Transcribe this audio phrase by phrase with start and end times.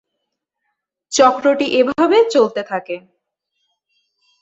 [1.11, 2.95] চক্রটি এভাবে চলতে থাকে।